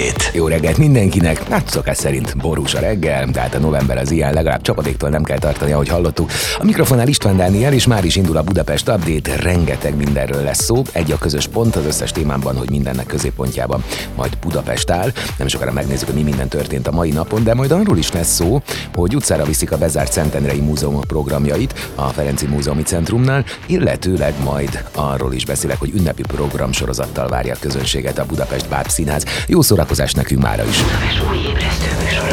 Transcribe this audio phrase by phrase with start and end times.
[0.00, 0.30] Update.
[0.32, 1.48] Jó reggelt mindenkinek!
[1.48, 5.38] Hát szokás szerint borús a reggel, tehát a november az ilyen, legalább csapadéktól nem kell
[5.38, 6.30] tartani, ahogy hallottuk.
[6.58, 10.82] A mikrofonnál István Dániel, és már is indul a Budapest Update, rengeteg mindenről lesz szó.
[10.92, 13.84] Egy a közös pont az összes témámban, hogy mindennek középpontjában
[14.16, 15.12] majd Budapest áll.
[15.38, 18.34] Nem sokára megnézzük, hogy mi minden történt a mai napon, de majd arról is lesz
[18.34, 18.62] szó,
[18.94, 25.32] hogy utcára viszik a bezárt Szentendrei Múzeum programjait a Ferenci Múzeumi Centrumnál, illetőleg majd arról
[25.32, 29.24] is beszélek, hogy ünnepi program sorozattal várja a közönséget a Budapest Báb Színház.
[29.46, 29.60] Jó
[29.90, 30.76] szórakozás nekünk mára is.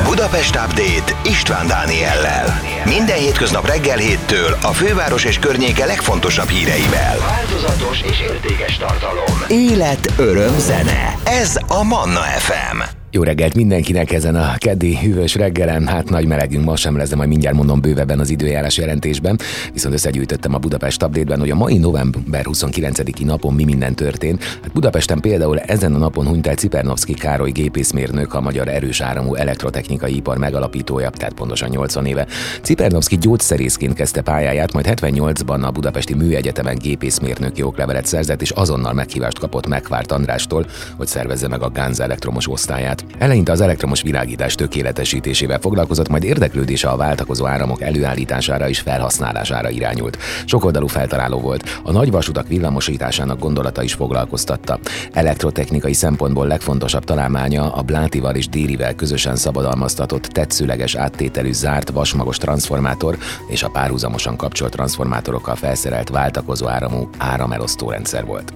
[0.04, 2.62] Budapest Update István Dániellel.
[2.86, 7.18] Minden hétköznap reggel héttől a főváros és környéke legfontosabb híreivel.
[7.18, 9.44] Változatos és értékes tartalom.
[9.48, 11.18] Élet, öröm, zene.
[11.24, 12.97] Ez a Manna FM.
[13.12, 15.88] Jó reggelt mindenkinek ezen a keddi hűvös reggelen.
[15.88, 19.40] Hát nagy melegünk ma sem lesz, de majd mindjárt mondom bővebben az időjárás jelentésben.
[19.74, 24.44] Viszont összegyűjtöttem a Budapest update hogy a mai november 29-i napon mi minden történt.
[24.44, 29.36] Hát Budapesten például ezen a napon hunyt el Cipernovszki Károly gépészmérnök, a magyar erős áramú
[29.36, 32.28] elektrotechnikai ipar megalapítója, tehát pontosan 80 éve.
[32.62, 39.40] Cipernovszki gyógyszerészként kezdte pályáját, majd 78-ban a Budapesti Műegyetemen gépészmérnöki oklevelet szerzett, és azonnal meghívást
[39.40, 40.66] kapott Megvárt Andrástól,
[40.98, 43.06] hogy szervezze meg a Gánz elektromos osztályát.
[43.18, 50.18] Eleinte az elektromos világítás tökéletesítésével foglalkozott, majd érdeklődése a váltakozó áramok előállítására és felhasználására irányult.
[50.46, 54.80] Sokoldalú feltaláló volt, a nagyvasutak villamosításának gondolata is foglalkoztatta.
[55.14, 63.18] Elektrotechnikai szempontból legfontosabb találmánya a Blátival és Dérivel közösen szabadalmaztatott tetszőleges áttételű zárt vasmagos transformátor
[63.48, 68.54] és a párhuzamosan kapcsolt transformátorokkal felszerelt váltakozó áramú áramelosztó rendszer volt.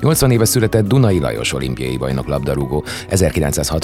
[0.00, 2.84] 80 éve született Dunai Lajos olimpiai bajnok labdarúgó,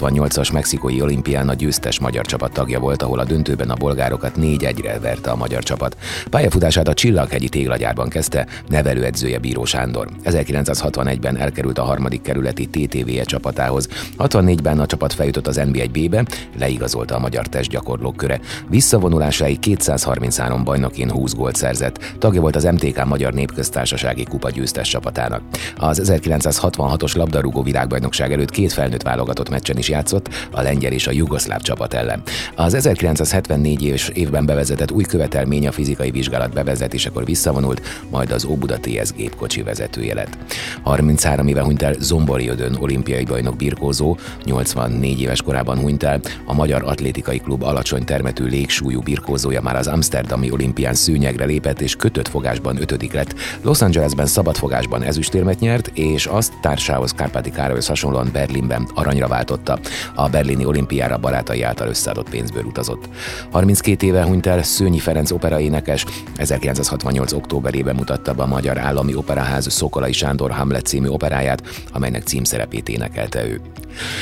[0.01, 4.98] 1968-as mexikói olimpián a győztes magyar csapat tagja volt, ahol a döntőben a bolgárokat 4-1-re
[4.98, 5.97] verte a magyar csapat.
[6.31, 10.09] Pályafutását a Csillaghegyi téglagyárban kezdte, nevelőedzője Bíró Sándor.
[10.25, 13.89] 1961-ben elkerült a harmadik kerületi TTV-e csapatához.
[14.19, 16.25] 64-ben a csapat feljutott az NB1B-be,
[16.59, 18.41] leigazolta a magyar testgyakorlók köre.
[18.69, 22.15] Visszavonulásáig 233 bajnokin 20 gólt szerzett.
[22.19, 25.43] Tagja volt az MTK Magyar Népköztársasági Kupa győztes csapatának.
[25.77, 31.12] Az 1966-os labdarúgó világbajnokság előtt két felnőtt válogatott meccsen is játszott, a lengyel és a
[31.12, 32.23] jugoszláv csapat ellen.
[32.56, 38.78] Az 1974 éves évben bevezetett új követelmény a fizikai vizsgálat bevezetésekor visszavonult, majd az Óbuda
[38.78, 40.39] TS gépkocsi vezetője lett.
[40.83, 46.55] 33 éve hunyt el Zombori Ödön olimpiai bajnok birkózó, 84 éves korában hunyt el a
[46.55, 52.28] Magyar Atlétikai Klub alacsony termetű légsúlyú birkózója már az Amsterdami olimpián szűnyegre lépett és kötött
[52.28, 53.34] fogásban ötödik lett.
[53.62, 59.78] Los Angelesben szabadfogásban ezüstérmet nyert, és azt társához Kárpáti Károlyhoz hasonlóan Berlinben aranyra váltotta.
[60.14, 63.08] A berlini olimpiára barátai által összeadott pénzből utazott.
[63.50, 66.04] 32 éve hunyt el Szőnyi Ferenc operaénekes,
[66.36, 67.32] 1968.
[67.32, 73.46] októberében mutatta be a Magyar Állami Operaház Szokolai Sándor Hamlet című operáját, amelynek címszerepét énekelte
[73.46, 73.60] ő.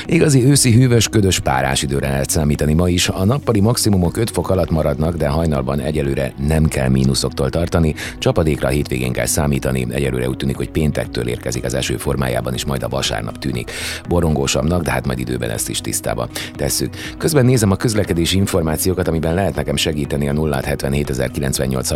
[0.07, 3.09] Igazi őszi hűvös, ködös párás időre lehet számítani ma is.
[3.09, 7.95] A nappali maximumok 5 fok alatt maradnak, de hajnalban egyelőre nem kell mínuszoktól tartani.
[8.19, 9.87] Csapadékra a hétvégén kell számítani.
[9.91, 13.71] Egyelőre úgy tűnik, hogy péntektől érkezik az eső formájában, és majd a vasárnap tűnik.
[14.09, 16.95] Borongósabbnak, de hát majd időben ezt is tisztába tesszük.
[17.19, 21.05] Közben nézem a közlekedési információkat, amiben lehet nekem segíteni a 0770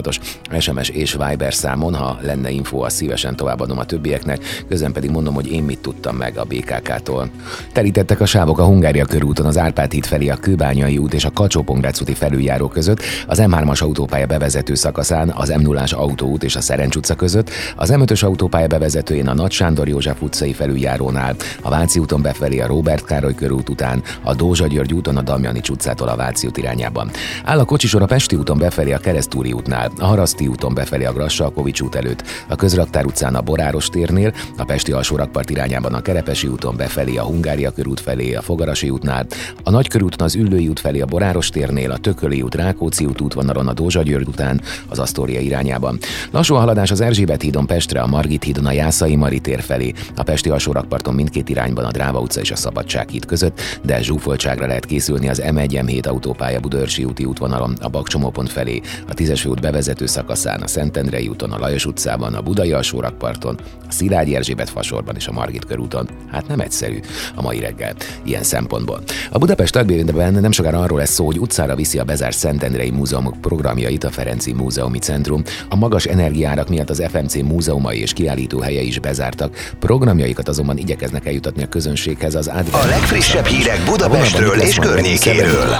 [0.06, 0.20] os
[0.58, 5.34] SMS és Viber számon, ha lenne info, azt szívesen továbbadom a többieknek, közben pedig mondom,
[5.34, 7.30] hogy én mit tudtam meg a BKK-tól.
[7.72, 11.30] Telítettek a sávok a Hungária körúton, az Árpád híd felé a Kőbányai út és a
[11.30, 11.64] kacsó
[12.00, 16.96] úti felüljáró között, az M3-as autópálya bevezető szakaszán, az m 0 autóút és a Szerencs
[16.96, 22.22] utca között, az M5-ös autópálya bevezetőjén a Nagy Sándor József utcai felüljárónál, a Váci úton
[22.22, 26.46] befelé a Robert Károly körút után, a Dózsa György úton a Damjani utcától a Váci
[26.46, 27.10] út irányában.
[27.44, 31.12] Áll a kocsisor a Pesti úton befelé a Keresztúri útnál, a Haraszti úton befelé a
[31.12, 36.00] Grassalkovics út előtt, a Közraktár utcán a Boráros térnél, a Pesti alsó rakpart irányában a
[36.00, 39.26] Kerepesi úton befelé a Hungária körút felé a Fogarasi útnál,
[39.62, 43.68] a Nagykörúton az Üllői út felé a Boráros térnél, a Tököli út Rákóczi út útvonalon
[43.68, 45.98] a Dózsa György után az Asztória irányában.
[46.30, 50.22] Lassú haladás az Erzsébet hídon Pestre, a Margit hídon a Jászai Mari tér felé, a
[50.22, 54.66] Pesti alsó rakparton mindkét irányban a Dráva utca és a Szabadság híd között, de zsúfoltságra
[54.66, 59.60] lehet készülni az M1 M7 autópálya Budörsi úti útvonalon, a Bakcsomópont felé, a Tízes út
[59.60, 63.58] bevezető szakaszán, a Szentendrei úton, a Lajos utcában, a Budai alsó rakparton,
[63.88, 66.08] a Szilágyi Erzsébet fasorban és a Margit körúton.
[66.30, 67.00] Hát nem egyszerű
[67.34, 69.02] a mai reggel ilyen szempontból.
[69.30, 73.40] A Budapest Agbérindben nem sokára arról lesz szó, hogy utcára viszi a bezárt Szentendrei Múzeumok
[73.40, 75.42] programjait a Ferenci Múzeumi Centrum.
[75.68, 79.74] A magas energiárak miatt az FMC múzeumai és kiállító helye is bezártak.
[79.78, 83.16] Programjaikat azonban igyekeznek eljutatni a közönséghez az átvilágításra.
[83.16, 85.74] A legfrissebb hírek Budapestről és környékéről.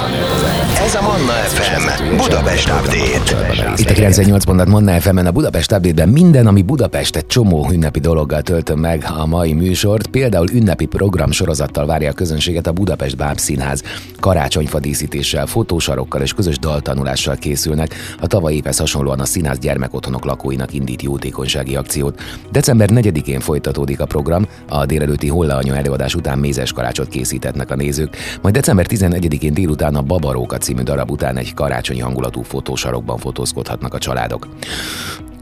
[0.84, 3.72] Ez a Manna FM Budapest Update.
[3.76, 8.00] Itt a 98 pontat Manna fm a Budapest Update-ben minden, ami Budapest egy csomó ünnepi
[8.00, 13.16] dologgal töltöm meg a mai műsort, például ünnepi programsorozat sorozattal várja a közönséget a Budapest
[13.16, 13.82] Báb Színház.
[14.20, 17.94] Karácsonyfa díszítéssel, fotósarokkal és közös daltanulással készülnek.
[18.20, 22.20] A tavaly évhez hasonlóan a színház gyermekotthonok lakóinak indít jótékonysági akciót.
[22.50, 28.16] December 4-én folytatódik a program, a délelőtti Holla előadás után mézes karácsot készítetnek a nézők,
[28.42, 33.98] majd december 11-én délután a Babaróka című darab után egy karácsonyi hangulatú fotósarokban fotózkodhatnak a
[33.98, 34.48] családok.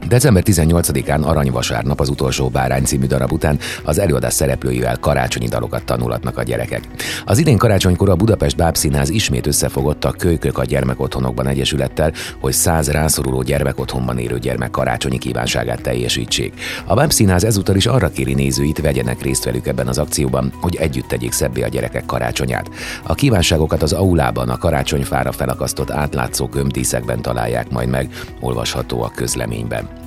[0.07, 6.37] December 18-án Aranyvasárnap az utolsó Bárány című darab után az előadás szereplőivel karácsonyi dalokat tanulatnak
[6.37, 6.87] a gyerekek.
[7.25, 12.91] Az idén karácsonykor a Budapest Bábszínház ismét összefogott a Kölykök a Gyermekotthonokban Egyesülettel, hogy száz
[12.91, 16.53] rászoruló gyermekotthonban élő gyermek karácsonyi kívánságát teljesítsék.
[16.85, 21.07] A Bábszínház ezúttal is arra kéri nézőit, vegyenek részt velük ebben az akcióban, hogy együtt
[21.07, 22.69] tegyék szebbé a gyerekek karácsonyát.
[23.03, 28.09] A kívánságokat az aulában a karácsonyfára felakasztott átlátszó gömbdíszekben találják majd meg,
[28.39, 30.00] olvasható a közleményben.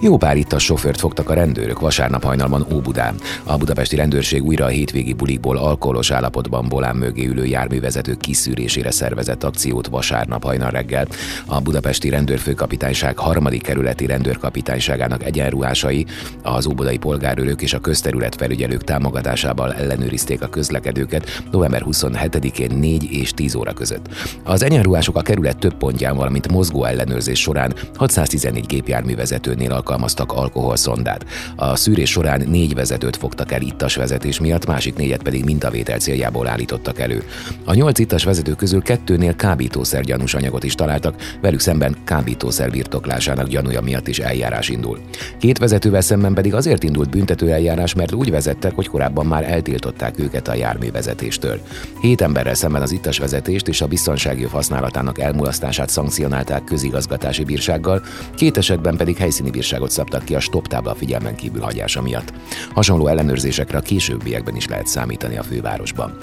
[0.00, 3.14] Jó pár itt a sofőrt fogtak a rendőrök vasárnap hajnalban Óbudán.
[3.42, 9.44] A budapesti rendőrség újra a hétvégi bulikból alkoholos állapotban Bolán mögé ülő járművezetők kiszűrésére szervezett
[9.44, 11.06] akciót vasárnap hajnal reggel.
[11.46, 16.06] A budapesti rendőrfőkapitányság harmadik kerületi rendőrkapitányságának egyenruhásai,
[16.42, 23.32] az óbudai polgárőrök és a közterület felügyelők támogatásával ellenőrizték a közlekedőket november 27-én 4 és
[23.32, 24.08] 10 óra között.
[24.42, 31.24] Az egyenruhások a kerület több pontján, valamint mozgó ellenőrzés során 614 gépjárművezető vezetőnél alkalmaztak alkoholszondát.
[31.56, 36.48] A szűrés során négy vezetőt fogtak el ittas vezetés miatt, másik négyet pedig mintavétel céljából
[36.48, 37.22] állítottak elő.
[37.64, 43.48] A nyolc ittas vezető közül kettőnél kábítószer gyanús anyagot is találtak, velük szemben kábítószer birtoklásának
[43.48, 44.98] gyanúja miatt is eljárás indul.
[45.38, 50.18] Két vezetővel szemben pedig azért indult büntető eljárás, mert úgy vezettek, hogy korábban már eltiltották
[50.18, 51.60] őket a járművezetéstől.
[52.00, 58.02] Hét emberrel szemben az ittas vezetést és a biztonsági használatának elmulasztását szankcionálták közigazgatási bírsággal,
[58.34, 62.32] két esetben pedig helyszíni helyszíni bírságot szabtak ki a stop tábla figyelmen kívül hagyása miatt.
[62.74, 66.16] Hasonló ellenőrzésekre a későbbiekben is lehet számítani a fővárosban.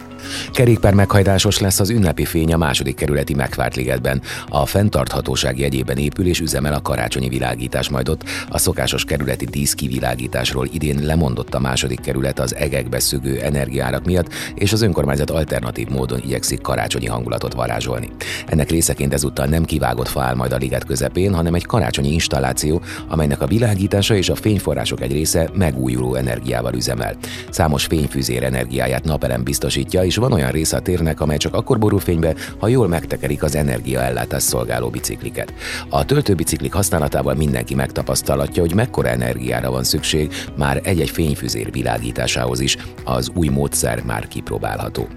[0.52, 4.22] Kerékpár meghajtásos lesz az ünnepi fény a második kerületi Megvártligetben.
[4.48, 9.74] A fenntarthatóság jegyében épül és üzemel a karácsonyi világítás, majd ott a szokásos kerületi dísz
[9.74, 15.88] kivilágításról idén lemondott a második kerület az egekbe szögő energiárak miatt, és az önkormányzat alternatív
[15.88, 18.10] módon igyekszik karácsonyi hangulatot varázsolni.
[18.46, 22.82] Ennek részeként ezúttal nem kivágott fa áll majd a liget közepén, hanem egy karácsonyi installáció,
[23.12, 27.16] amelynek a világítása és a fényforrások egy része megújuló energiával üzemel.
[27.50, 32.00] Számos fényfűzér energiáját napelem biztosítja, és van olyan része a térnek, amely csak akkor borul
[32.00, 35.54] fénybe, ha jól megtekerik az energiaellátás szolgáló bicikliket.
[35.90, 42.78] A töltőbiciklik használatával mindenki megtapasztalatja, hogy mekkora energiára van szükség már egy-egy fényfűzér világításához is.
[43.04, 45.08] Az új módszer már kipróbálható.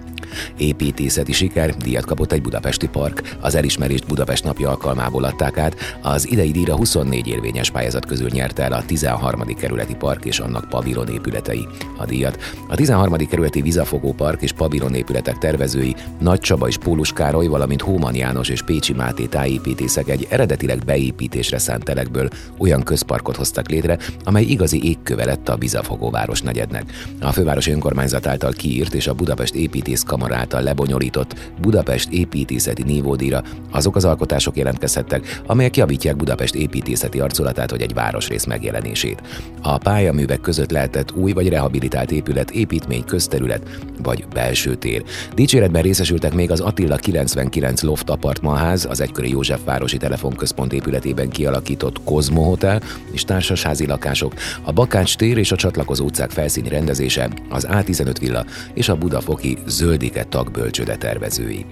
[0.57, 6.31] Építészeti siker, díjat kapott egy budapesti park, az elismerést Budapest napja alkalmából adták át, az
[6.31, 9.41] idei díjra 24 érvényes pályázat közül nyerte el a 13.
[9.55, 11.67] kerületi park és annak pavilon épületei.
[11.97, 13.15] A díjat a 13.
[13.15, 18.49] kerületi Vizafogó Park és pavilon épületek tervezői Nagy Csaba és Pólus Károly, valamint Hóman János
[18.49, 24.87] és Pécsi Máté tájépítészek egy eredetileg beépítésre szánt telekből olyan közparkot hoztak létre, amely igazi
[24.87, 26.83] égköve lett a Vizafogó városnegyednek.
[27.21, 33.95] A fővárosi önkormányzat által kiírt és a Budapest építész Által lebonyolított Budapest építészeti nívódíjra azok
[33.95, 39.21] az alkotások jelentkezhettek, amelyek javítják Budapest építészeti arculatát vagy egy városrész megjelenését.
[39.61, 43.67] A pályaművek között lehetett új vagy rehabilitált épület, építmény, közterület
[44.03, 45.03] vagy belső tér.
[45.35, 52.03] Dicséretben részesültek még az Attila 99 Loft apartmanház, az egykori József városi telefonközpont épületében kialakított
[52.03, 57.67] Kozmo Hotel és társasházi lakások, a Bakács tér és a csatlakozó utcák felszíni rendezése, az
[57.69, 61.65] A15 villa és a Budafoki zöldi Széke tagbölcsöde tervezői.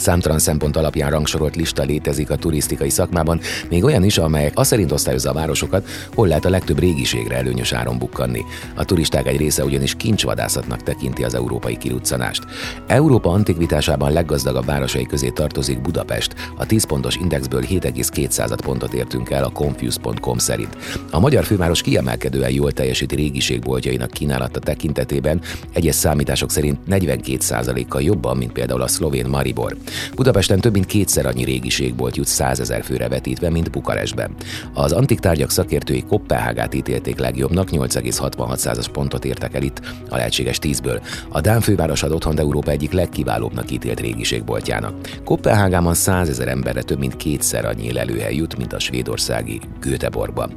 [0.00, 4.92] Számtalan szempont alapján rangsorolt lista létezik a turisztikai szakmában, még olyan is, amelyek azt szerint
[4.92, 8.44] osztályozza a városokat, hol lehet a legtöbb régiségre előnyös áron bukkanni.
[8.74, 12.44] A turisták egy része ugyanis kincsvadászatnak tekinti az európai kiruccanást.
[12.86, 16.34] Európa antikvitásában leggazdagabb városai közé tartozik Budapest.
[16.56, 20.76] A 10 pontos indexből 7,2 pontot értünk el a Confuse.com szerint.
[21.10, 25.40] A magyar főváros kiemelkedően jól teljesíti régiségboltjainak kínálata tekintetében,
[25.72, 29.76] egyes számítások szerint 42%-kal jobban, mint például a szlovén Maribor.
[30.14, 34.34] Budapesten több mint kétszer annyi régiségbolt jut 100 ezer főre vetítve, mint Bukarestben.
[34.72, 41.00] Az antik tárgyak szakértői Kopenhágát ítélték legjobbnak, 8,66 pontot értek el itt a lehetséges 10-ből.
[41.28, 44.94] A Dán főváros ad otthon Európa egyik legkiválóbbnak ítélt régiségboltjának.
[45.24, 50.52] Kopenhágában 100 ezer emberre több mint kétszer annyi lelőhely jut, mint a svédországi Göteborgban.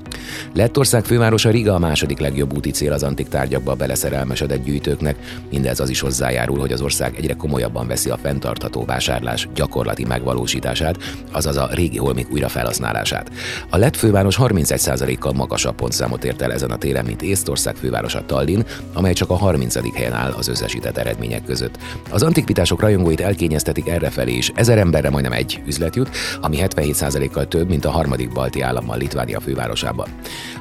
[0.53, 5.15] Lettország fővárosa Riga a második legjobb úti cél az antik tárgyakba beleszerelmesedett gyűjtőknek.
[5.49, 10.05] Mindez az is hozzájárul, hogy az ország egyre komolyabban veszi a fenntartható vásár vásárlás gyakorlati
[10.05, 10.97] megvalósítását,
[11.31, 13.31] azaz a régi holmik újrafelhasználását.
[13.69, 18.65] A lett főváros 31%-kal magasabb pontszámot ért el ezen a téren, mint Észtország fővárosa Tallinn,
[18.93, 19.95] amely csak a 30.
[19.95, 21.77] helyen áll az összesített eredmények között.
[22.09, 24.51] Az antikvitások rajongóit elkényeztetik errefelé is.
[24.55, 26.09] Ezer emberre majdnem egy üzlet jut,
[26.41, 30.07] ami 77%-kal több, mint a harmadik balti állammal Litvánia fővárosában.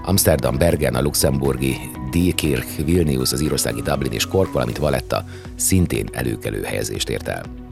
[0.04, 1.76] Amsterdam, Bergen, a luxemburgi
[2.10, 5.24] Diekirch, Vilnius, az írországi Dublin és Cork, valamint Valetta
[5.56, 7.67] szintén előkelő helyezést ért el.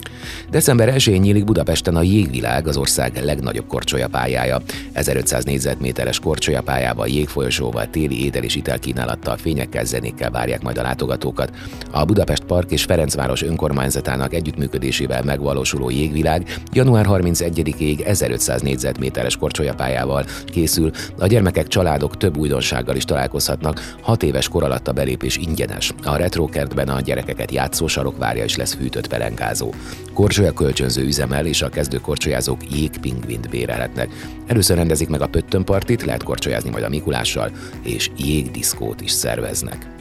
[0.50, 4.60] December 1-én nyílik Budapesten a Jégvilág, az ország legnagyobb korcsolyapályája.
[4.92, 11.50] 1500 négyzetméteres korcsolyapályával, jégfolyosóval, téli étel és italkínálattal, fényekkel, zenékkel várják majd a látogatókat.
[11.90, 20.90] A Budapest Park és Ferencváros önkormányzatának együttműködésével megvalósuló Jégvilág január 31-ig 1500 négyzetméteres korcsolyapályával készül.
[21.18, 23.94] A gyermekek, családok több újdonsággal is találkozhatnak.
[24.00, 25.92] 6 éves kor alatt a belépés ingyenes.
[26.02, 29.74] A retrokertben a gyerekeket játszósarok várja és lesz fűtött pelenkázó.
[30.12, 34.08] Korcsolya kölcsönző üzemel, és a kezdő korcsolyázók jégpingvint bérelhetnek.
[34.46, 37.50] Először rendezik meg a pöttönpartit, lehet korcsolyázni majd a Mikulással,
[37.82, 39.95] és jégdiszkót is szerveznek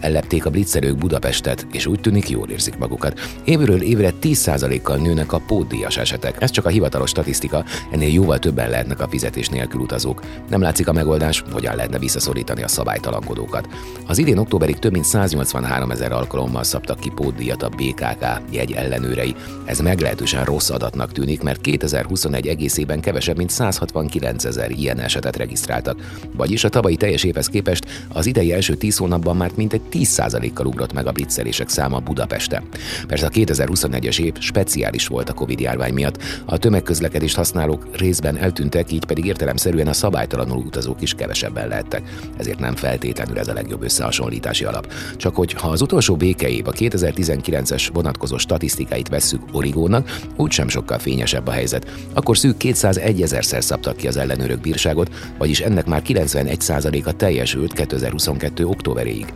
[0.00, 3.20] ellepték a blitzerők Budapestet, és úgy tűnik jól érzik magukat.
[3.44, 6.42] Évről évre 10%-kal nőnek a pótdíjas esetek.
[6.42, 10.22] Ez csak a hivatalos statisztika, ennél jóval többen lehetnek a fizetés nélkül utazók.
[10.48, 13.68] Nem látszik a megoldás, hogyan lehetne visszaszorítani a szabálytalankodókat.
[14.06, 19.34] Az idén októberig több mint 183 ezer alkalommal szabtak ki pótdíjat a BKK jegy ellenőrei.
[19.64, 26.00] Ez meglehetősen rossz adatnak tűnik, mert 2021 egészében kevesebb, mint 169 ezer ilyen esetet regisztráltak.
[26.36, 30.92] Vagyis a tavalyi teljes évhez képest az idei első 10 hónapban már mintegy 10%-kal ugrott
[30.92, 32.62] meg a blitzelések száma Budapesten.
[33.06, 38.92] Persze a 2021-es év speciális volt a Covid járvány miatt, a tömegközlekedést használók részben eltűntek,
[38.92, 42.02] így pedig értelemszerűen a szabálytalanul utazók is kevesebben lehettek.
[42.36, 44.92] Ezért nem feltétlenül ez a legjobb összehasonlítási alap.
[45.16, 51.46] Csak hogy ha az utolsó békeév a 2019-es vonatkozó statisztikáit vesszük Origónak, úgysem sokkal fényesebb
[51.46, 51.90] a helyzet.
[52.14, 58.66] Akkor szűk 201 ezerszer szabtak ki az ellenőrök bírságot, vagyis ennek már 91%-a teljesült 2022.
[58.66, 59.26] októberéig.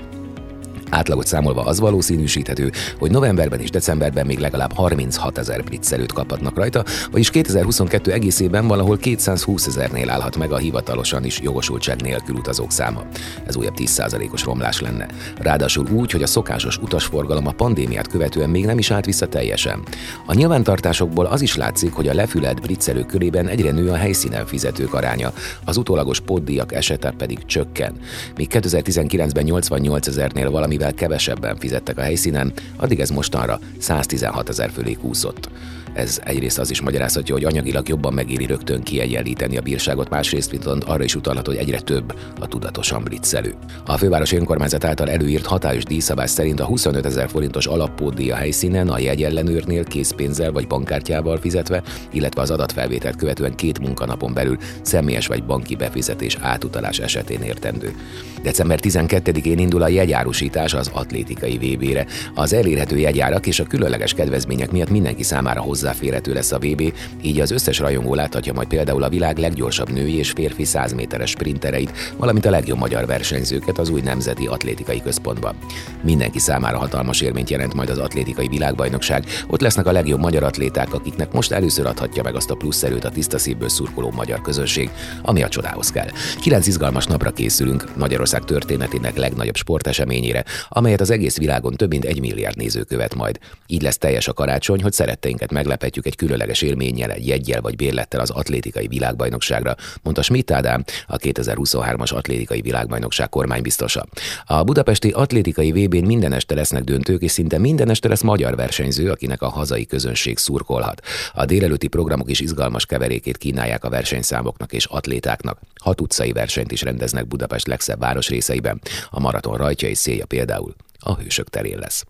[0.90, 6.85] Átlagot számolva az valószínűsíthető, hogy novemberben és decemberben még legalább 36 ezer blitzelőt kaphatnak rajta,
[7.11, 13.02] vagyis 2022 egészében valahol 220 ezernél állhat meg a hivatalosan is jogosultság nélkül utazók száma.
[13.47, 15.06] Ez újabb 10%-os romlás lenne.
[15.38, 19.82] Ráadásul úgy, hogy a szokásos utasforgalom a pandémiát követően még nem is állt vissza teljesen.
[20.26, 24.94] A nyilvántartásokból az is látszik, hogy a lefülett blitzelők körében egyre nő a helyszínen fizetők
[24.94, 25.32] aránya,
[25.64, 27.94] az utólagos pótdíjak esete pedig csökken.
[28.37, 34.70] Míg 2019-ben 88 ezernél valami mivel kevesebben fizettek a helyszínen, addig ez mostanra 116 ezer
[34.70, 35.49] fölé kúszott.
[35.94, 40.85] Ez egyrészt az is magyarázhatja, hogy anyagilag jobban megéri rögtön kiegyenlíteni a bírságot, másrészt viszont
[40.85, 43.54] arra is utalható, hogy egyre több a tudatosan blitzelő.
[43.87, 48.88] A főváros önkormányzat által előírt hatályos díjszabás szerint a 25 ezer forintos alappódíj a helyszínen
[48.88, 51.82] a jegyellenőrnél készpénzzel vagy bankkártyával fizetve,
[52.12, 57.94] illetve az adatfelvételt követően két munkanapon belül személyes vagy banki befizetés átutalás esetén értendő.
[58.42, 62.06] December 12-én indul a jegyárusítás az atlétikai VB-re.
[62.35, 67.40] Az elérhető jegyárak és a különleges kedvezmények miatt mindenki számára hozzáférhető lesz a VB, így
[67.40, 71.92] az összes rajongó láthatja majd például a világ leggyorsabb női és férfi 100 méteres sprintereit,
[72.16, 75.56] valamint a legjobb magyar versenyzőket az új Nemzeti Atlétikai Központban.
[76.02, 79.25] Mindenki számára hatalmas élményt jelent majd az atlétikai világbajnokság.
[79.49, 83.04] Ott lesznek a legjobb magyar atléták, akiknek most először adhatja meg azt a plusz erőt
[83.04, 84.90] a tiszta szívből szurkoló magyar közönség,
[85.22, 86.08] ami a csodához kell.
[86.40, 92.20] Kilenc izgalmas napra készülünk Magyarország történetének legnagyobb sporteseményére, amelyet az egész világon több mint egy
[92.20, 93.38] milliárd néző követ majd.
[93.66, 98.20] Így lesz teljes a karácsony, hogy szeretteinket meglepetjük egy különleges élménnyel, egy jeggyel vagy bérlettel
[98.20, 104.06] az atlétikai világbajnokságra, mondta Schmidt Ádám, a 2023-as atlétikai világbajnokság kormánybiztosa.
[104.44, 109.10] A budapesti atlétikai VB-n minden este lesznek döntők, és szinte minden este lesz magyar versenyző,
[109.10, 111.00] akinek a hazai közönség szurkolhat.
[111.34, 115.58] A délelőtti programok is izgalmas keverékét kínálják a versenyszámoknak és atlétáknak.
[115.74, 118.80] Hat utcai versenyt is rendeznek Budapest legszebb városrészeiben.
[119.10, 122.04] A maraton rajtja és szélja például a Hősök terén lesz.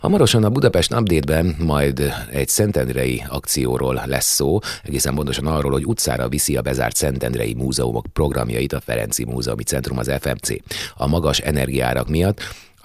[0.00, 6.28] Hamarosan a Budapest Update-ben majd egy Szentendrei akcióról lesz szó, egészen pontosan arról, hogy utcára
[6.28, 10.48] viszi a bezárt Szentendrei múzeumok programjait a Ferenci Múzeumi Centrum, az FMC.
[10.96, 12.40] A magas energiárak miatt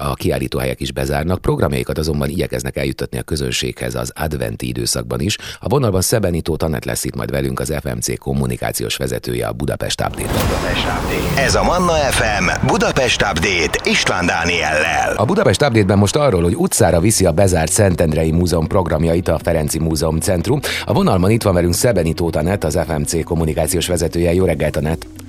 [0.10, 5.38] a kiállítóhelyek is bezárnak, programjaikat azonban igyekeznek eljuttatni a közönséghez az adventi időszakban is.
[5.60, 10.32] A vonalban Szebenító Tanet lesz itt majd velünk az FMC kommunikációs vezetője a Budapest Update.
[10.32, 11.42] Budapest Update.
[11.42, 15.16] Ez a Manna FM Budapest Update István Dániellel.
[15.16, 19.80] A Budapest Update-ben most arról, hogy utcára viszi a bezárt Szentendrei Múzeum programjait a Ferenci
[19.80, 20.60] Múzeum Centrum.
[20.86, 24.34] A vonalban itt van velünk Szebenító Tanet, az FMC kommunikációs vezetője.
[24.34, 25.23] Jó reggelt, Tanet!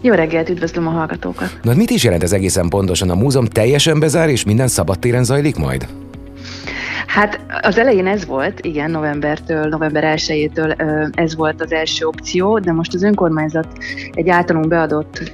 [0.00, 1.58] Jó reggelt, üdvözlöm a hallgatókat!
[1.62, 3.10] Na, mit is jelent ez egészen pontosan?
[3.10, 5.86] A múzeum teljesen bezár, és minden szabadtéren zajlik majd?
[7.06, 10.74] Hát az elején ez volt, igen, novembertől, november 1-től
[11.18, 13.68] ez volt az első opció, de most az önkormányzat
[14.12, 15.32] egy általunk beadott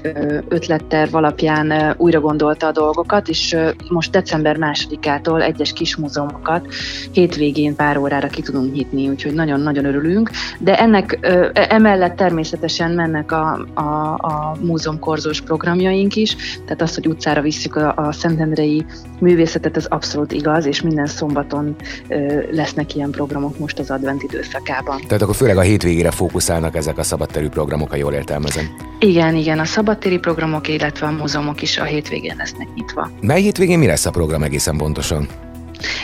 [0.48, 3.56] ötletterv alapján újra gondolta a dolgokat, és
[3.88, 6.66] most december másodikától egyes kis múzeumokat
[7.12, 11.18] hétvégén pár órára ki tudunk nyitni, úgyhogy nagyon-nagyon örülünk, de ennek
[11.52, 13.82] emellett természetesen mennek a, a,
[14.18, 18.84] a múzeumkorzós programjaink is, tehát az, hogy utcára visszük a, a Szentendrei
[19.20, 21.61] művészetet, az abszolút igaz, és minden szombaton
[22.08, 25.00] ö, lesznek ilyen programok most az advent időszakában.
[25.06, 28.64] Tehát akkor főleg a hétvégére fókuszálnak ezek a szabadterű programok, ha jól értelmezem.
[28.98, 33.10] Igen, igen, a szabadtéri programok, illetve a múzeumok is a hétvégén lesznek nyitva.
[33.20, 35.28] Mely hétvégén mi lesz a program egészen pontosan?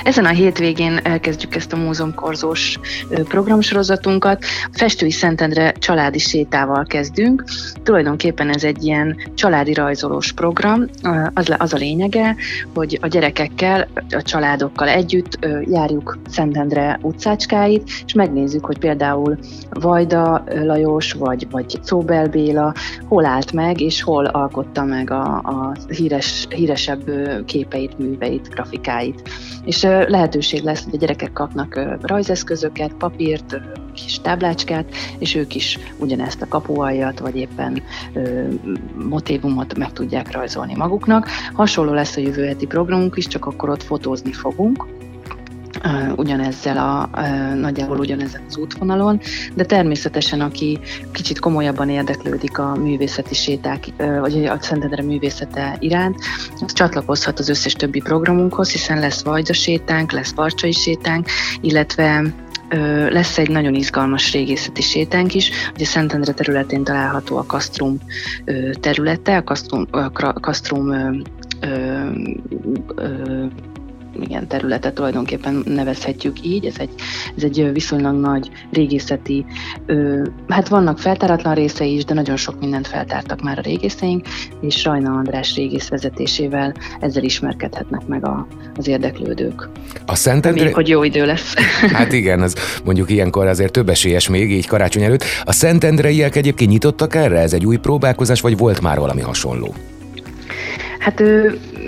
[0.02, 4.44] Ezen a hétvégén elkezdjük ezt a múzeumkorzós programsorozatunkat.
[4.72, 7.44] Festői Szentendre családi sétával kezdünk.
[7.82, 10.84] Tulajdonképpen ez egy ilyen családi rajzolós program.
[11.34, 12.36] Az, a lényege,
[12.74, 19.38] hogy a gyerekekkel, a családokkal együtt járjuk Szentendre utcácskáit, és megnézzük, hogy például
[19.70, 22.74] Vajda Lajos vagy, vagy Cóbel Béla
[23.08, 27.10] hol állt meg, és hol alkotta meg a, a híres, híresebb
[27.44, 29.28] képeit, műveit, grafikáit
[29.68, 33.60] és lehetőség lesz, hogy a gyerekek kapnak rajzeszközöket, papírt,
[33.94, 37.82] kis táblácskát, és ők is ugyanezt a kapualjat, vagy éppen
[39.08, 41.28] motivumot meg tudják rajzolni maguknak.
[41.52, 44.86] Hasonló lesz a jövő heti programunk is, csak akkor ott fotózni fogunk,
[46.16, 47.20] ugyanezzel a,
[47.54, 49.20] nagyjából ugyanezen az útvonalon,
[49.54, 50.78] de természetesen aki
[51.12, 53.84] kicsit komolyabban érdeklődik a művészeti séták,
[54.20, 56.16] vagy a Szentendre művészete iránt,
[56.60, 61.26] az csatlakozhat az összes többi programunkhoz, hiszen lesz Vajda sétánk, lesz Barcsai sétánk,
[61.60, 62.22] illetve
[63.08, 67.98] lesz egy nagyon izgalmas régészeti sétánk is, ugye Szentendre területén található a Kastrum
[68.80, 70.92] területe, a Kastrum, a Kastrum
[74.22, 76.66] igen, területet tulajdonképpen nevezhetjük így.
[76.66, 76.90] Ez egy,
[77.36, 79.44] ez egy viszonylag nagy régészeti,
[79.86, 84.26] ö, hát vannak feltáratlan részei is, de nagyon sok mindent feltártak már a régészeink,
[84.60, 88.46] és Rajna András régész vezetésével ezzel ismerkedhetnek meg a,
[88.76, 89.68] az érdeklődők.
[90.06, 90.64] A Szentendre...
[90.64, 91.54] Még, hogy jó idő lesz.
[91.98, 95.24] Hát igen, az mondjuk ilyenkor azért több esélyes még, így karácsony előtt.
[95.44, 97.38] A Szentendreiek egyébként nyitottak erre?
[97.38, 99.74] Ez egy új próbálkozás, vagy volt már valami hasonló?
[100.98, 101.22] Hát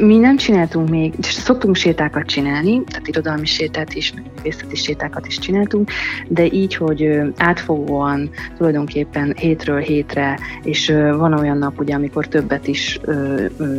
[0.01, 5.91] mi nem csináltunk még, szoktunk sétákat csinálni, tehát irodalmi sétát is, művészeti sétákat is csináltunk,
[6.29, 13.01] de így, hogy átfogóan tulajdonképpen hétről hétre, és van olyan nap, ugye, amikor többet is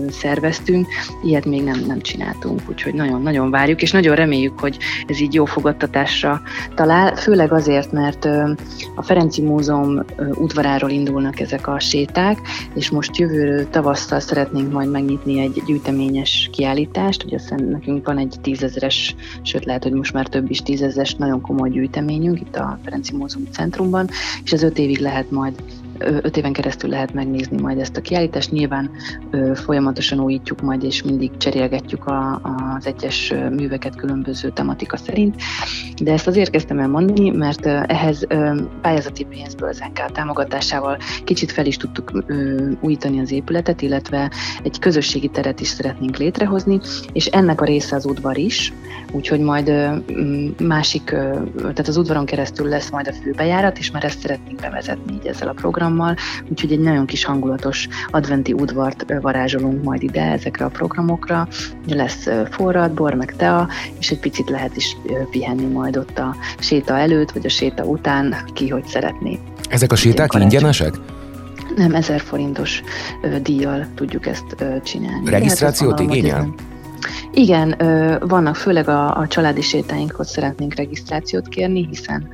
[0.10, 0.88] szerveztünk,
[1.24, 5.46] ilyet még nem, nem csináltunk, úgyhogy nagyon-nagyon várjuk, és nagyon reméljük, hogy ez így jó
[5.46, 6.42] fogadtatásra
[6.76, 8.26] talál, főleg azért, mert
[8.96, 12.38] a Ferenci Múzeum udvaráról indulnak ezek a séták,
[12.74, 18.18] és most jövő tavasszal szeretnénk majd megnyitni egy gyűjtemény eseményes kiállítást, ugye aztán nekünk van
[18.18, 22.80] egy tízezeres, sőt lehet, hogy most már több is tízezeres nagyon komoly gyűjteményünk itt a
[22.84, 24.10] Ferenci Múzeum Centrumban,
[24.44, 25.54] és az öt évig lehet majd
[26.04, 28.52] öt éven keresztül lehet megnézni majd ezt a kiállítást.
[28.52, 28.92] Nyilván
[29.54, 32.42] folyamatosan újítjuk majd, és mindig cserélgetjük a,
[32.78, 35.36] az egyes műveket különböző tematika szerint.
[36.02, 38.28] De ezt azért kezdtem el mondani, mert ehhez
[38.82, 39.84] pályázati pénzből az
[40.14, 42.12] támogatásával kicsit fel is tudtuk
[42.82, 44.32] újítani az épületet, illetve
[44.64, 46.80] egy közösségi teret is szeretnénk létrehozni,
[47.14, 48.74] és ennek a része az udvar is,
[49.12, 49.74] úgyhogy majd
[50.60, 51.04] másik,
[51.60, 55.48] tehát az udvaron keresztül lesz majd a főbejárat, és már ezt szeretnénk bevezetni így ezzel
[55.48, 56.16] a programmal programmal,
[56.50, 61.48] úgyhogy egy nagyon kis hangulatos adventi udvart varázsolunk majd ide ezekre a programokra.
[61.88, 63.68] Lesz forrad, bor, meg tea,
[64.00, 64.98] és egy picit lehet is
[65.32, 69.40] pihenni majd ott a séta előtt, vagy a séta után, ki hogy szeretné.
[69.70, 70.94] Ezek a séták ingyenesek?
[71.76, 72.82] Nem, ezer forintos
[73.22, 75.30] ö, díjjal tudjuk ezt csinálni.
[75.30, 76.54] Regisztrációt igényel?
[77.34, 77.76] Igen,
[78.28, 82.28] vannak főleg a, a családi sétáinkhoz szeretnénk regisztrációt kérni, hiszen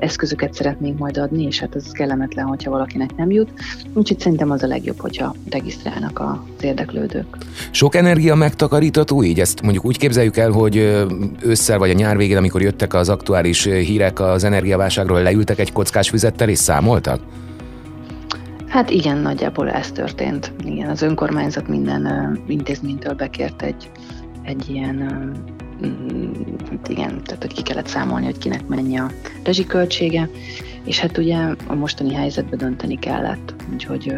[0.00, 3.50] eszközöket szeretnénk majd adni, és hát ez kellemetlen, hogyha valakinek nem jut.
[3.92, 7.36] Úgyhogy szerintem az a legjobb, hogyha regisztrálnak az érdeklődők.
[7.70, 9.40] Sok energia megtakarítató így?
[9.40, 11.04] Ezt mondjuk úgy képzeljük el, hogy
[11.42, 16.08] ősszel vagy a nyár végén, amikor jöttek az aktuális hírek az energiaválságról, leültek egy kockás
[16.08, 17.20] füzettel és számoltak?
[18.72, 20.52] Hát igen, nagyjából ez történt.
[20.64, 23.90] Igen, az önkormányzat minden intézménytől bekért egy,
[24.42, 25.88] egy ilyen, uh,
[26.70, 29.10] hát igen, tehát hogy ki kellett számolni, hogy kinek mennyi a
[29.44, 30.28] rezsiköltsége,
[30.84, 34.14] és hát ugye a mostani helyzetben dönteni kellett, úgyhogy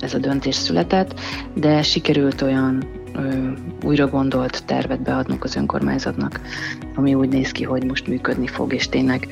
[0.00, 1.20] ez a döntés született,
[1.54, 2.84] de sikerült olyan
[3.82, 6.40] újra gondolt tervet beadnunk az önkormányzatnak,
[6.94, 9.28] ami úgy néz ki, hogy most működni fog, és tényleg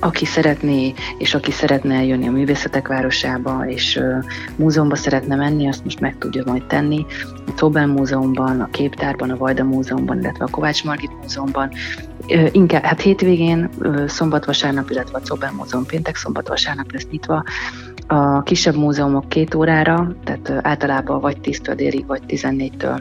[0.00, 4.00] aki szeretné, és aki szeretne eljönni a művészetek városába, és
[4.56, 7.06] múzeumba szeretne menni, azt most meg tudja majd tenni.
[7.46, 11.70] A Tobel Múzeumban, a Képtárban, a Vajda Múzeumban, illetve a Kovács Margit Múzeumban.
[12.52, 13.70] Inkább, hát hétvégén,
[14.06, 17.44] szombat-vasárnap, illetve a Tobel Múzeum péntek szombat-vasárnap lesz nyitva.
[18.06, 23.00] A kisebb múzeumok két órára, tehát általában vagy 10-től délig, vagy 14-től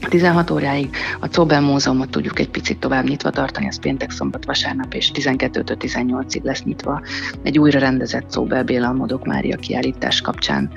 [0.00, 0.96] 16 óráig.
[1.20, 5.76] A Cobel Múzeumot tudjuk egy picit tovább nyitva tartani, ez péntek, szombat, vasárnap és 12-től
[5.78, 7.02] 18-ig lesz nyitva.
[7.42, 10.70] Egy újra rendezett Cobel Béla Modok Mária kiállítás kapcsán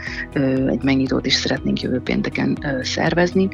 [0.67, 3.49] egy megnyitót is szeretnénk jövő pénteken szervezni.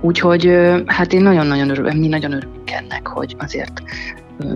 [0.00, 0.50] Úgyhogy
[0.86, 3.82] hát én nagyon-nagyon örülök, mi nagyon örülünk ennek, hogy azért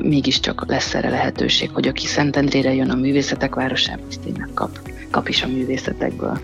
[0.03, 4.81] mégiscsak lesz erre lehetőség, hogy aki Szentendrére jön a művészetek városába, azt tényleg kap,
[5.11, 6.41] kap is a művészetekből.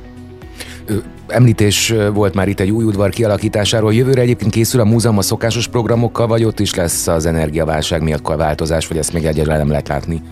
[1.26, 3.94] Említés volt már itt egy új udvar kialakításáról.
[3.94, 8.26] Jövőre egyébként készül a múzeum a szokásos programokkal, vagy ott is lesz az energiaválság miatt
[8.26, 10.22] változás, vagy ezt még egyáltalán nem lehet látni?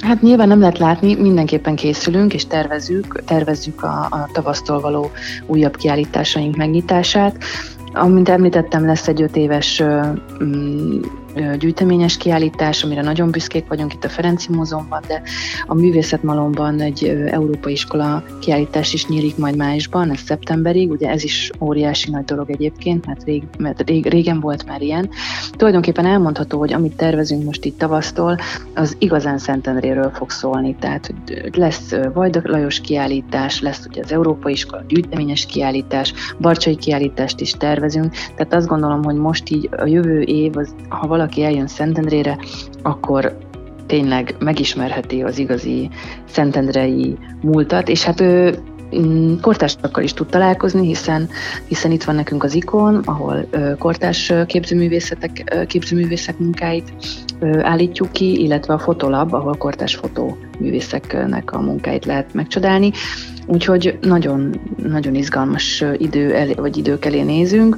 [0.00, 5.10] Hát nyilván nem lehet látni, mindenképpen készülünk és tervezzük, tervezzük a, a tavasztól való
[5.46, 7.36] újabb kiállításaink megnyitását.
[7.96, 9.82] Amint említettem, lesz egy öt éves
[10.42, 11.00] mm,
[11.58, 15.22] gyűjteményes kiállítás, amire nagyon büszkék vagyunk itt a Ferenci Múzeumban, de
[15.66, 21.50] a Művészetmalomban egy európai iskola kiállítás is nyílik majd májusban, ez szeptemberig, ugye ez is
[21.60, 25.08] óriási nagy dolog egyébként, mert, rég, mert rég, régen volt már ilyen.
[25.50, 28.38] Tulajdonképpen elmondható, hogy amit tervezünk most itt tavasztól,
[28.74, 31.14] az igazán Szentendréről fog szólni, tehát
[31.52, 37.85] lesz Vajda Lajos kiállítás, lesz ugye az Európai Iskola gyűjteményes kiállítás, Barcsai kiállítást is tervezünk,
[38.36, 42.38] tehát azt gondolom, hogy most így a jövő év, az, ha valaki valaki eljön Szentendrére,
[42.82, 43.38] akkor
[43.86, 45.90] tényleg megismerheti az igazi
[46.28, 48.58] szentendrei múltat, és hát ő
[48.98, 51.28] mm, kortársakkal is tud találkozni, hiszen,
[51.68, 56.92] hiszen itt van nekünk az ikon, ahol kortárs képzőművészetek, képzőművészek munkáit
[57.62, 62.92] állítjuk ki, illetve a fotolab, ahol kortárs fotóművészeknek a munkáit lehet megcsodálni.
[63.46, 67.76] Úgyhogy nagyon, nagyon izgalmas idő elé, vagy idők elé nézünk.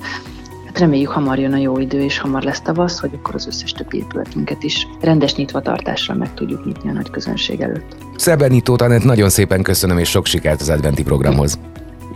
[0.66, 3.73] Hát reméljük hamar jön a jó idő, és hamar lesz tavasz, hogy akkor az összes
[3.73, 7.97] többi épületünket is rendes nyitvatartásra meg tudjuk nyitni a nagy közönség előtt.
[8.16, 11.59] Szebenító Tanett, nagyon szépen köszönöm, és sok sikert az adventi programhoz.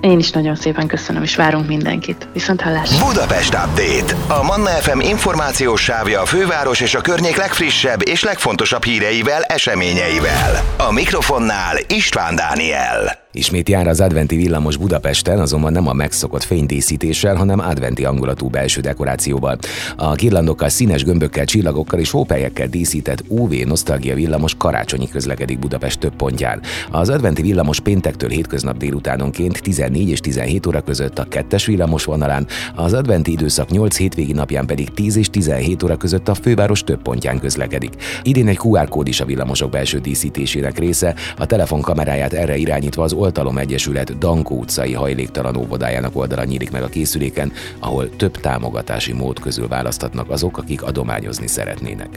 [0.03, 2.29] Én is nagyon szépen köszönöm, és várunk mindenkit.
[2.33, 3.07] Viszont hallásra.
[3.07, 4.35] Budapest Update.
[4.41, 10.63] A Manna FM információs sávja a főváros és a környék legfrissebb és legfontosabb híreivel, eseményeivel.
[10.77, 13.22] A mikrofonnál István Dániel.
[13.35, 18.81] Ismét jár az adventi villamos Budapesten, azonban nem a megszokott fénydíszítéssel, hanem adventi angolatú belső
[18.81, 19.59] dekorációval.
[19.97, 26.15] A kirlandokkal, színes gömbökkel, csillagokkal és hópelyekkel díszített UV nosztalgia villamos karácsonyi közlekedik Budapest több
[26.17, 26.61] pontján.
[26.91, 32.47] Az adventi villamos péntektől hétköznap délutánonként 14 és 17 óra között a kettes villamos vonalán,
[32.75, 37.03] az adventi időszak 8 hétvégi napján pedig 10 és 17 óra között a főváros több
[37.03, 37.95] pontján közlekedik.
[38.23, 43.03] Idén egy QR kód is a villamosok belső díszítésének része, a telefon kameráját erre irányítva
[43.03, 49.13] az Oltalom Egyesület Dankó utcai hajléktalan óvodájának oldala nyílik meg a készüléken, ahol több támogatási
[49.13, 52.09] mód közül választhatnak azok, akik adományozni szeretnének.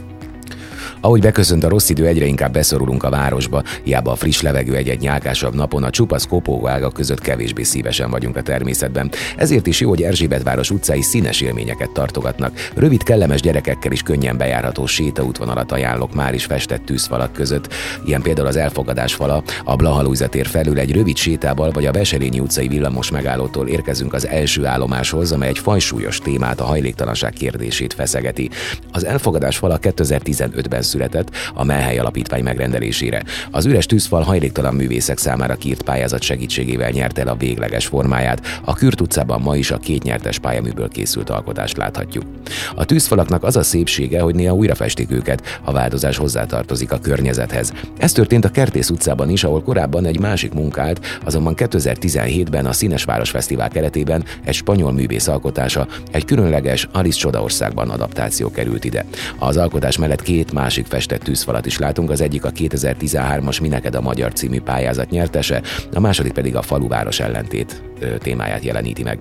[1.06, 5.00] Ahogy beköszönt a rossz idő, egyre inkább beszorulunk a városba, hiába a friss levegő egy-egy
[5.00, 9.10] nyálkásabb napon, a csupasz kopóvágak között kevésbé szívesen vagyunk a természetben.
[9.36, 12.70] Ezért is jó, hogy Erzsébet város utcái színes élményeket tartogatnak.
[12.74, 17.72] Rövid, kellemes gyerekekkel is könnyen bejárható sétaútvonalat ajánlok már is festett tűzfalak között.
[18.04, 22.40] Ilyen például az elfogadás fala, a Blahalújza tér felül egy rövid sétával vagy a Veselényi
[22.40, 28.50] utcai villamos megállótól érkezünk az első állomáshoz, amely egy fajsúlyos témát, a hajléktalanság kérdését feszegeti.
[28.92, 33.22] Az elfogadás fala 2015-ben született a Melhely Alapítvány megrendelésére.
[33.50, 38.60] Az üres tűzfal hajléktalan művészek számára kírt pályázat segítségével nyerte el a végleges formáját.
[38.64, 42.24] A Kürt utcában ma is a két nyertes pályaműből készült alkotást láthatjuk.
[42.74, 47.72] A tűzfalaknak az a szépsége, hogy néha újra festik őket, a változás hozzátartozik a környezethez.
[47.98, 53.04] Ez történt a Kertész utcában is, ahol korábban egy másik munkált, azonban 2017-ben a Színes
[53.04, 59.04] Város Fesztivál keretében egy spanyol művész alkotása, egy különleges Alice Csodaországban adaptáció került ide.
[59.38, 63.94] Az alkotás mellett két másik másik festett tűzfalat is látunk, az egyik a 2013-as Mineked
[63.94, 65.62] a Magyar című pályázat nyertese,
[65.94, 67.82] a második pedig a faluváros ellentét
[68.18, 69.18] témáját jeleníti meg.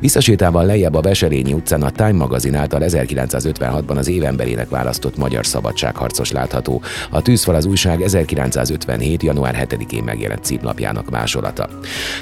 [0.00, 6.32] Visszasétával lejjebb a Veselényi utcán a Time magazin által 1956-ban az évemberének választott magyar szabadságharcos
[6.32, 6.82] látható.
[7.10, 9.22] A tűzfal az újság 1957.
[9.22, 11.68] január 7-én megjelent címlapjának másolata.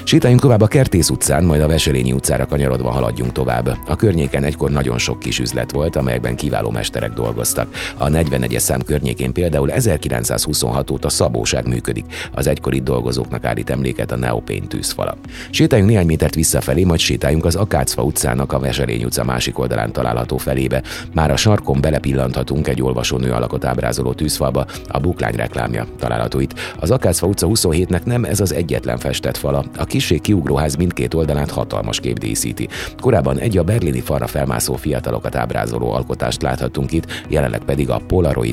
[0.03, 3.77] Sétáljunk tovább a Kertész utcán, majd a Veselényi utcára kanyarodva haladjunk tovább.
[3.87, 7.73] A környéken egykor nagyon sok kis üzlet volt, amelyekben kiváló mesterek dolgoztak.
[7.97, 12.05] A 41 szám környékén például 1926 óta szabóság működik.
[12.31, 15.17] Az egykori dolgozóknak állít emléket a Neopén tűzfala.
[15.49, 20.37] Sétáljunk néhány métert visszafelé, majd sétáljunk az Akácfa utcának a Veselény utca másik oldalán található
[20.37, 20.83] felébe.
[21.13, 26.53] Már a sarkon belepillanthatunk egy olvasónő alakot ábrázoló tűzfalba, a buklány reklámja található itt.
[26.79, 29.65] Az Akácfa utca 27-nek nem ez az egyetlen festett fala.
[29.77, 32.67] A kisé kiugróház mindkét oldalát hatalmas kép díszíti.
[32.99, 38.01] Korábban egy a berlini falra felmászó fiatalokat ábrázoló alkotást láthattunk itt, jelenleg pedig a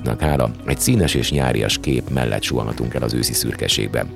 [0.06, 4.06] Polaroidnak hála egy színes és nyárias kép mellett suhanhatunk el az őszi szürkeségben.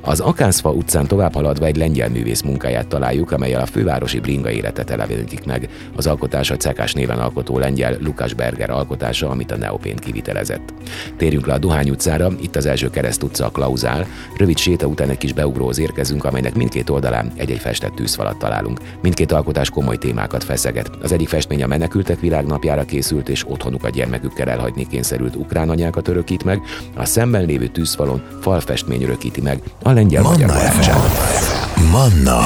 [0.00, 4.90] Az Akászfa utcán tovább haladva egy lengyel művész munkáját találjuk, amelyel a fővárosi bringa életet
[4.90, 5.68] elevenítik meg.
[5.96, 10.72] Az alkotás a Cekás néven alkotó lengyel Lukas Berger alkotása, amit a Neopén kivitelezett.
[11.16, 14.06] Térjünk le a Dohány utcára, itt az első kereszt utca a Klauzál.
[14.36, 18.80] Rövid séta után egy kis beugróhoz érkezünk, amelynek mindkét oldalán egy-egy festett tűzfalat találunk.
[19.02, 20.90] Mindkét alkotás komoly témákat feszeget.
[21.02, 26.44] Az egyik festmény a menekültek világnapjára készült, és otthonukat gyermekükkel elhagyni kényszerült ukrán anyákat örökít
[26.44, 26.62] meg,
[26.96, 31.90] a szemben lévő tűzfalon falfestmény örökíti meg a lengyel magyar Manna FM.
[31.90, 32.40] Manna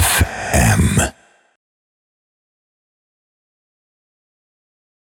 [0.00, 1.17] FM.